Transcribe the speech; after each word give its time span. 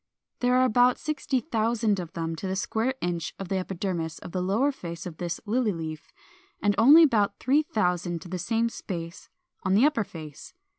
There 0.39 0.55
are 0.55 0.65
about 0.65 0.97
60,000 0.97 1.99
of 1.99 2.13
them 2.13 2.35
to 2.37 2.47
the 2.47 2.55
square 2.55 2.95
inch 3.01 3.35
of 3.37 3.49
the 3.49 3.57
epidermis 3.59 4.17
of 4.17 4.31
the 4.31 4.41
lower 4.41 4.71
face 4.71 5.05
of 5.05 5.17
this 5.17 5.39
Lily 5.45 5.71
leaf, 5.73 6.11
and 6.59 6.73
only 6.79 7.03
about 7.03 7.37
3000 7.39 8.19
to 8.23 8.27
the 8.27 8.39
same 8.39 8.67
space 8.69 9.29
on 9.61 9.75
the 9.75 9.85
upper 9.85 10.03
face. 10.03 10.55